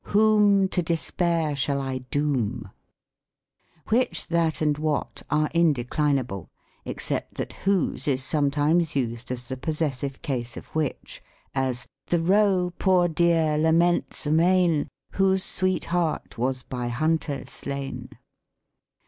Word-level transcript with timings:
Whom 0.05 0.67
To 0.69 0.81
despair 0.81 1.55
shall 1.55 1.79
I 1.79 1.99
doom? 1.99 2.71
Which, 3.89 4.29
that 4.29 4.59
and 4.59 4.75
what 4.79 5.21
are 5.29 5.47
indeclinable; 5.49 6.47
except 6.85 7.35
that 7.35 7.53
whose 7.53 8.07
is 8.07 8.23
sometimes 8.23 8.95
used 8.95 9.29
as 9.29 9.47
the 9.47 9.57
possessive 9.57 10.23
case 10.23 10.57
of 10.57 10.69
which; 10.73 11.21
as, 11.53 11.81
•"The 12.07 12.19
roe, 12.19 12.73
poor 12.79 13.07
dear, 13.09 13.59
laments 13.59 14.25
amain, 14.25 14.87
Whose 15.11 15.43
sweet 15.43 15.85
hart 15.85 16.35
was 16.35 16.63
by 16.63 16.87
hunter 16.87 17.45
slain." 17.45 18.09